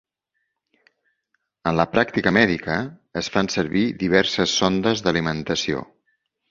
En 1.71 1.77
la 1.81 1.85
pràctica 1.93 2.33
mèdica 2.39 2.79
es 3.23 3.31
fan 3.37 3.53
servir 3.59 3.87
diverses 4.07 4.59
sondes 4.63 5.07
d'alimentació. 5.07 5.89